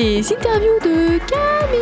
[0.00, 1.80] les interviews de Camille.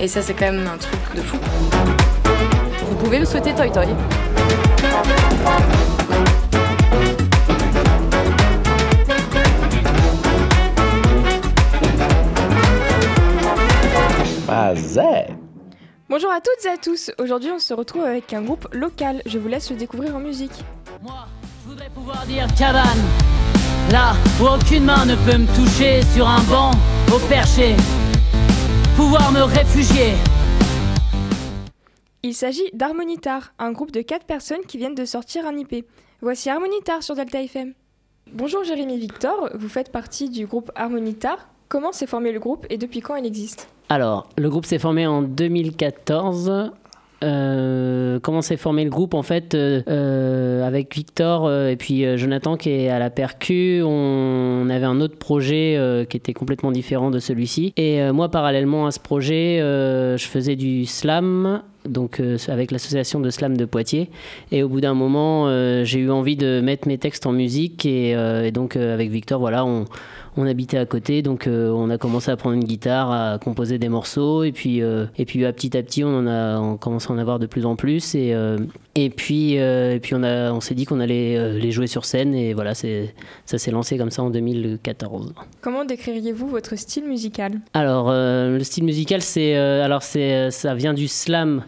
[0.00, 1.36] Et ça, c'est quand même un truc de fou.
[2.88, 3.88] Vous pouvez me souhaiter Toy Toy.
[16.08, 17.10] Bonjour à toutes et à tous.
[17.18, 19.20] Aujourd'hui, on se retrouve avec un groupe local.
[19.26, 20.64] Je vous laisse le découvrir en musique.
[21.02, 21.26] Moi,
[21.62, 22.98] je voudrais pouvoir dire cabane.
[23.90, 26.70] Là où aucune main ne peut me toucher sur un banc
[27.12, 27.76] au perché.
[28.96, 30.14] Pouvoir me réfugier.
[32.22, 35.86] Il s'agit d'Harmonitar, un groupe de 4 personnes qui viennent de sortir un IP.
[36.20, 37.72] Voici Harmonitar sur Delta FM.
[38.32, 41.48] Bonjour Jérémy Victor, vous faites partie du groupe Harmonitar.
[41.68, 43.68] Comment s'est formé le groupe et depuis quand il existe?
[43.88, 46.72] Alors, le groupe s'est formé en 2014.
[47.22, 52.56] Euh, comment s'est formé le groupe En fait, euh, euh, avec Victor et puis Jonathan
[52.56, 57.18] qui est à la percu, on, avait un autre projet qui était complètement différent de
[57.18, 57.72] celui-ci.
[57.76, 61.62] Et moi, parallèlement à ce projet, je faisais du slam.
[61.88, 64.10] Donc avec l'association de slam de Poitiers
[64.52, 65.48] et au bout d'un moment
[65.82, 68.14] j'ai eu envie de mettre mes textes en musique et,
[68.52, 69.86] donc avec Victor voilà on,
[70.36, 73.78] on habitait à côté, donc euh, on a commencé à prendre une guitare, à composer
[73.78, 76.76] des morceaux, et puis, euh, et puis à petit à petit, on, en a, on
[76.76, 78.58] commence à en avoir de plus en plus, et, euh,
[78.94, 82.34] et puis, et puis on, a, on s'est dit qu'on allait les jouer sur scène,
[82.34, 83.14] et voilà, c'est,
[83.44, 85.34] ça s'est lancé comme ça en 2014.
[85.60, 87.60] Comment décririez-vous votre style musical?
[87.74, 91.64] Alors, le style musical, c'est, alors c'est, ça vient du slam.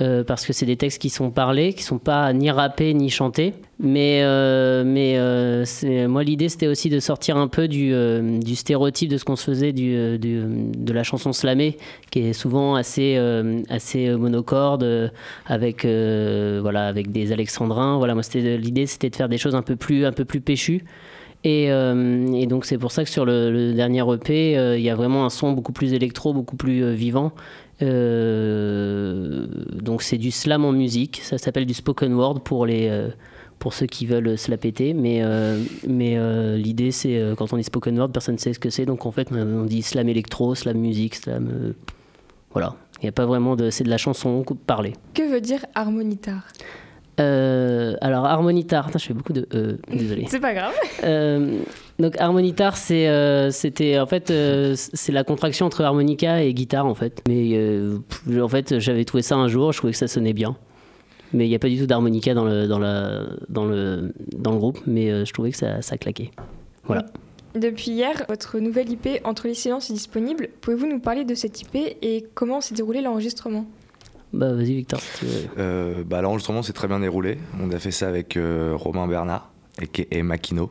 [0.00, 3.10] Euh, parce que c'est des textes qui sont parlés, qui sont pas ni rappés ni
[3.10, 3.54] chantés.
[3.80, 5.64] Mais, euh, mais euh,
[6.08, 7.92] moi, l'idée, c'était aussi de sortir un peu du,
[8.40, 10.42] du stéréotype de ce qu'on se faisait du, du-
[10.76, 11.76] de la chanson slamée,
[12.10, 13.16] qui est souvent assez,
[13.68, 15.12] assez monocorde,
[15.46, 17.98] avec, voilà, avec des alexandrins.
[17.98, 20.84] Voilà, moi, l'idée, c'était de faire des choses un peu plus, un peu plus péchues.
[21.44, 24.90] Et, euh, et donc c'est pour ça que sur le, dernier EP, euh, il y
[24.90, 27.32] a vraiment un son beaucoup plus électro, beaucoup plus euh, vivant.
[27.80, 27.88] Donc
[30.02, 32.90] c'est du slam en musique, ça s'appelle du spoken word pour les
[33.60, 34.94] pour ceux qui veulent se la péter.
[34.94, 35.22] Mais
[35.86, 36.18] mais
[36.56, 38.84] l'idée c'est quand on dit spoken word, personne ne sait ce que c'est.
[38.84, 41.72] Donc en fait on dit slam électro, slam musique, slam
[42.50, 42.74] voilà.
[43.00, 44.94] Il n'y a pas vraiment de c'est de la chanson parlée.
[45.14, 46.42] Que veut dire Harmonitar?
[47.20, 50.26] Euh, alors harmonitar, je fais beaucoup de euh, désolé.
[50.28, 50.74] C'est pas grave.
[51.04, 51.58] Euh,
[51.98, 54.32] donc harmonitar, c'est, euh, c'était en fait,
[54.74, 57.22] c'est la contraction entre harmonica et guitare en fait.
[57.28, 57.58] Mais
[58.40, 60.56] en fait, j'avais trouvé ça un jour, je trouvais que ça sonnait bien.
[61.32, 64.52] Mais il n'y a pas du tout d'harmonica dans le, dans, la, dans, le, dans
[64.52, 66.30] le groupe, mais je trouvais que ça, ça claquait.
[66.84, 67.04] Voilà.
[67.54, 70.48] Depuis hier, votre nouvelle IP Entre les silences est disponible.
[70.60, 73.66] Pouvez-vous nous parler de cette IP et comment s'est déroulé l'enregistrement?
[74.32, 75.00] Bah vas-y Victor.
[75.58, 77.38] Euh, bah, L'enregistrement s'est très bien déroulé.
[77.60, 79.50] On a fait ça avec euh, Romain Bernard
[80.10, 80.70] et, Makino.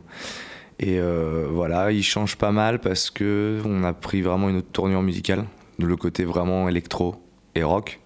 [0.79, 4.72] Et euh, voilà, il change pas mal parce que on a pris vraiment une autre
[4.72, 5.45] tournure musicale,
[5.79, 7.16] le côté vraiment électro
[7.56, 8.00] et rock.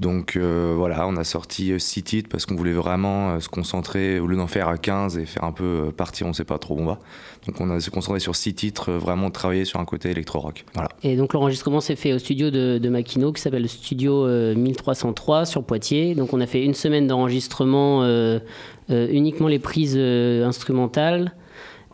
[0.00, 3.48] Donc euh, voilà, on a sorti euh, six titres parce qu'on voulait vraiment euh, se
[3.48, 6.44] concentrer, au lieu d'en faire à 15 et faire un peu euh, partir, on sait
[6.44, 6.98] pas trop où on va.
[7.46, 10.64] Donc on a se concentré sur six titres, euh, vraiment travailler sur un côté électro-rock.
[11.02, 15.46] Et donc l'enregistrement s'est fait au studio de, de qui s'appelle le studio euh, 1303
[15.46, 16.14] sur Poitiers.
[16.14, 18.40] Donc on a fait une semaine d'enregistrement euh,
[18.90, 21.34] euh, uniquement les prises euh, instrumentales.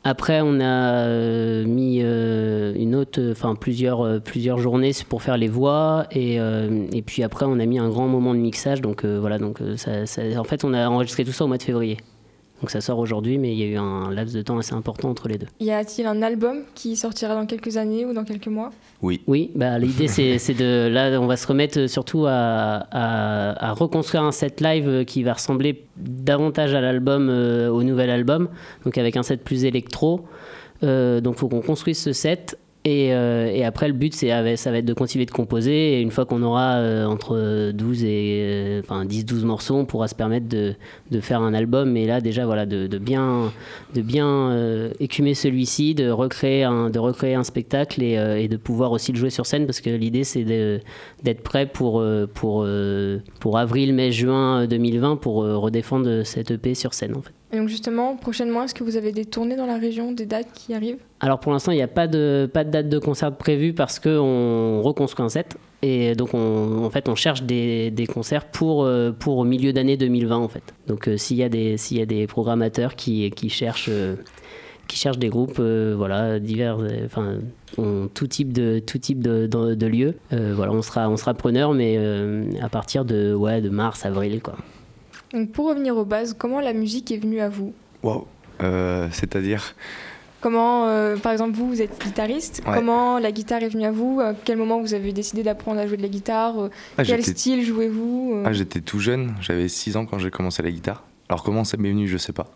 [0.03, 5.37] Après on a euh, mis euh, une autre, enfin plusieurs, euh, plusieurs journées pour faire
[5.37, 8.81] les voix et, et puis après on a mis un grand moment de mixage.
[8.81, 11.63] Donc voilà, donc ça, ça- en fait on a enregistré tout ça au mois de
[11.63, 11.99] février.
[12.61, 15.09] Donc ça sort aujourd'hui, mais il y a eu un laps de temps assez important
[15.09, 15.47] entre les deux.
[15.61, 18.71] Y a-t-il un album qui sortira dans quelques années ou dans quelques mois?
[19.01, 19.23] Oui.
[19.27, 20.89] Oui, bah, l'idée c'est de.
[20.89, 25.33] Là, on va se remettre surtout à, à- à reconstruire un set live qui va
[25.35, 28.49] ressembler davantage à l'album, euh, au nouvel album,
[28.85, 30.27] donc avec un set plus électro.
[30.83, 32.59] Euh, donc, il faut qu'on construise ce set.
[32.87, 35.99] Et, euh, et après, le but, ça va être de continuer de composer.
[35.99, 40.09] Et une fois qu'on aura euh, entre 12 et euh, enfin 10-12 morceaux, on pourra
[40.09, 40.75] se permettre de,
[41.21, 41.95] faire un album.
[41.99, 43.53] Et là, déjà, voilà, de, bien,
[43.95, 49.13] de bien écumer celui-ci, de recréer un, de recréer un spectacle et, de pouvoir aussi
[49.13, 49.67] le jouer sur scène.
[49.67, 52.03] Parce que l'idée, c'est d'être prêt pour,
[52.33, 52.67] pour,
[53.41, 57.40] pour avril, mai, juin 2020 pour redéfendre cette EP sur scène, en fait.
[57.53, 60.53] Et donc justement, prochainement, est-ce que vous avez des tournées dans la région, des dates
[60.55, 60.99] qui arrivent?
[61.19, 63.99] Alors pour l'instant, il n'y a pas de, pas de date de concert prévue parce
[63.99, 65.57] qu'on reconstruit un set.
[65.83, 69.73] Et donc on, en fait, on cherche des, des concerts pour, euh, pour au milieu
[69.73, 70.63] d'année 2020 en fait.
[70.87, 73.89] Donc euh, s'il y, a des- y a des programmateurs qui, qui cherchent...
[73.91, 74.15] euh,
[74.87, 77.37] qui cherchent des groupes, euh, voilà, divers, euh, enfin,
[77.79, 80.17] ont tout type de, tout type de, de, lieux.
[80.33, 84.05] Euh, voilà, on sera, on sera preneur, mais euh, à partir de, ouais, de mars,
[84.05, 84.57] avril, quoi.
[85.33, 87.73] Donc pour revenir aux bases, comment la musique est venue à vous?
[88.03, 88.27] Waouh.
[88.63, 89.75] Euh, C'est-à-dire?
[90.41, 92.63] Comment, euh, par exemple, vous, vous êtes guitariste.
[92.67, 92.73] Ouais.
[92.75, 94.21] Comment la guitare est venue à vous?
[94.23, 96.59] À quel moment vous avez décidé d'apprendre à jouer de la guitare?
[96.59, 98.43] Euh, Ah, Quel style jouez-vous?
[98.47, 101.05] Ah, j'étais tout jeune, j'avais 6 ans quand j'ai commencé la guitare.
[101.29, 102.47] Alors comment ça m'est venu, je sais pas.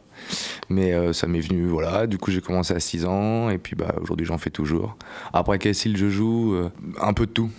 [0.71, 2.07] Mais euh, ça m'est venu, voilà.
[2.07, 4.97] Du coup, j'ai commencé à 6 ans et puis bah, aujourd'hui, j'en fais toujours.
[5.35, 6.55] Après, quel style je joue?
[6.55, 6.71] Euh,
[7.01, 7.51] Un peu de tout.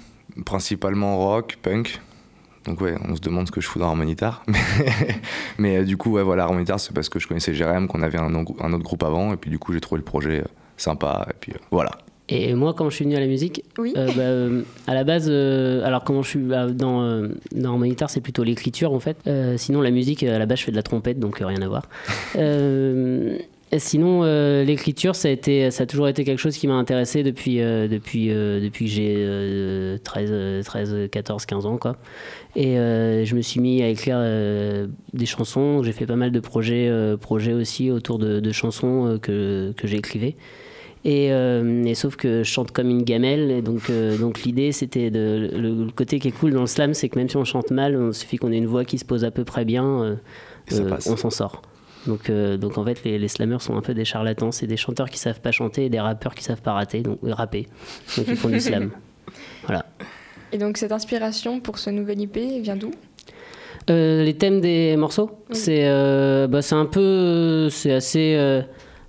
[0.44, 2.02] Principalement rock, punk.
[2.66, 4.44] Donc ouais, on se demande ce que je fous dans Harmonitar.
[4.48, 4.58] Mais,
[5.58, 8.18] mais euh, du coup, ouais, voilà, Harmonitar, c'est parce que je connaissais Jérém, qu'on avait
[8.20, 9.34] un, autre- un autre groupe avant.
[9.34, 10.46] Et puis du coup, j'ai trouvé le projet euh,
[10.78, 11.28] sympa.
[11.30, 11.92] Et puis euh, voilà.
[12.28, 13.94] Et moi, quand je suis venu à la musique, Oui.
[13.96, 17.74] euh, bah, euh, à la base, euh, alors comment je suis bah, dans, euh, dans
[17.74, 19.16] Harmonitar, c'est plutôt l'écriture en fait.
[19.28, 21.62] Euh, sinon, la musique, à la base, je fais de la trompette, donc euh, rien
[21.62, 21.84] à voir.
[23.75, 26.75] Et sinon, euh, l'écriture, ça a, été, ça a toujours été quelque chose qui m'a
[26.75, 31.77] intéressé depuis, euh, depuis, euh, depuis que j'ai euh, 13, euh, 13, 14, 15 ans.
[31.77, 31.98] Quoi.
[32.56, 34.19] Et je me suis mis à écrire
[35.13, 35.83] des chansons.
[35.83, 36.89] J'ai fait pas mal de projets,
[37.19, 40.38] projets aussi autour de, de chansons que, que j'écrivais.
[41.06, 44.72] Et, euh, et sauf que je chante comme une gamelle, et donc, euh, donc l'idée
[44.72, 45.51] c'était de.
[45.54, 47.69] Le, le côté qui est cool dans le slam, c'est que même si on chante
[47.69, 50.16] mal, il suffit qu'on ait une voix qui se pose à peu près bien, euh,
[51.06, 51.62] on s'en sort.
[52.07, 54.78] Donc, euh, donc en fait, les, les slammers sont un peu des charlatans, c'est des
[54.78, 57.68] chanteurs qui savent pas chanter et des rappeurs qui savent pas rater, donc euh, rapper.
[58.18, 58.92] Donc ils font du slam.
[59.66, 59.86] Voilà.
[60.52, 62.92] Et donc cette inspiration pour ce nouvel IP vient d'où?
[63.90, 65.56] Euh, les thèmes des morceaux, Oui.
[65.56, 68.62] c'est euh, bah, un peu, c'est assez,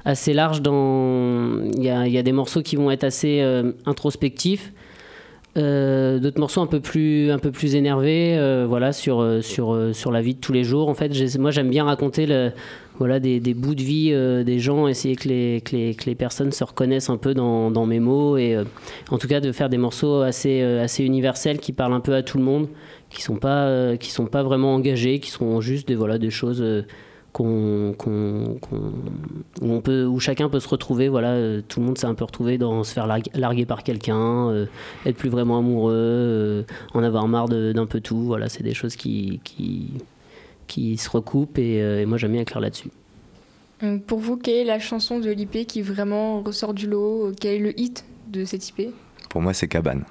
[0.05, 0.63] assez large.
[0.63, 3.43] Dans, il y a, y a des morceaux qui vont être assez
[3.85, 4.73] introspectifs,
[5.57, 9.79] euh, d'autres morceaux un peu plus, un peu plus énervés, euh, voilà, sur, euh, sur,
[9.93, 10.89] sur la vie de tous les jours.
[10.89, 12.27] En fait, moi j'aime bien raconter
[12.99, 14.11] voilà, des, des bouts de vie
[14.45, 17.71] des gens, essayer que les, que, les, que les personnes se reconnaissent un peu dans,
[17.71, 18.59] dans mes mots et
[19.11, 22.23] en tout cas de faire des morceaux assez, assez universels qui parlent un peu à
[22.23, 22.69] tout le monde
[23.11, 26.65] qui sont pas qui sont pas vraiment engagés qui sont juste des voilà des choses
[27.37, 28.93] qu'on, qu'on- qu'on-
[29.61, 32.15] où on peut où chacun peut se retrouver voilà euh, tout le monde s'est un
[32.15, 34.65] peu retrouvé dans se faire larguer, larguer par quelqu'un euh,
[35.05, 36.63] être plus vraiment amoureux euh,
[36.95, 39.91] en avoir marre de- d'un peu tout voilà c'est des choses qui qui
[40.67, 42.91] qui se recoupent et, euh, et moi j'aime bien écrire là-dessus
[44.07, 47.59] Pour vous, quelle est la chanson de l'IP qui vraiment ressort du lot Quel est
[47.59, 48.95] le hit de cette IP
[49.29, 50.05] Pour moi, c'est Cabane.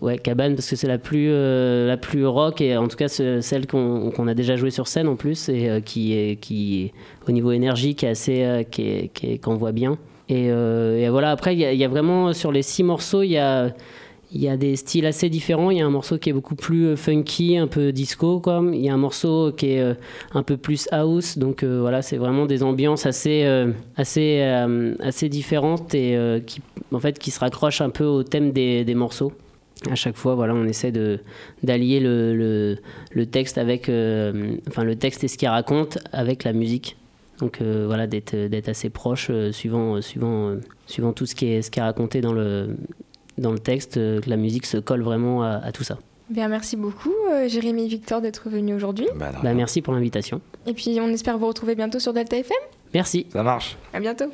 [0.00, 3.08] Ouais, Cabane, parce que c'est la plus, euh, la plus rock, et en tout cas
[3.08, 6.92] celle qu'on qu'on a déjà jouée sur scène en plus, et euh, qui, est, qui,
[7.28, 9.98] au niveau énergie, qui est assez, euh, est- qui qu'on voit bien.
[10.28, 13.70] Et, euh, voilà, après, il y, a- vraiment, sur les six morceaux, il y a,
[14.32, 15.70] y a des styles assez différents.
[15.70, 18.64] Il y a un morceau qui est beaucoup plus funky, un peu disco, quoi.
[18.72, 19.84] Il y a un morceau qui est
[20.32, 23.44] un peu plus house, donc voilà, c'est vraiment des ambiances assez,
[23.96, 24.40] assez,
[25.00, 26.16] assez différentes et
[26.46, 26.60] qui,
[26.92, 29.32] en fait, qui se raccrochent un peu au thème des, des morceaux
[29.90, 31.20] à chaque fois, voilà, on essaie de
[31.62, 32.76] d'allier le, le,
[33.12, 36.96] le texte avec, euh, enfin le texte et ce qu'il raconte avec la musique.
[37.40, 41.46] Donc euh, voilà, d'être d'être assez proche, euh, suivant suivant euh, suivant tout ce qui
[41.46, 42.76] est ce qui est raconté dans le
[43.38, 45.98] dans le texte, euh, que la musique se colle vraiment à, à tout ça.
[46.30, 49.06] Bien, merci beaucoup, euh, Jérémy et Victor, d'être venus aujourd'hui.
[49.16, 50.40] Bah, Bah, merci pour l'invitation.
[50.66, 52.56] Et puis, on espère vous retrouver bientôt sur Delta FM.
[52.94, 53.26] Merci.
[53.30, 53.76] Ça marche.
[53.92, 54.26] À bientôt.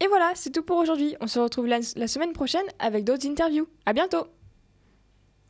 [0.00, 1.16] Et voilà, c'est tout pour aujourd'hui.
[1.20, 3.66] On se retrouve la, semaine prochaine avec d'autres interviews.
[3.84, 4.26] À bientôt.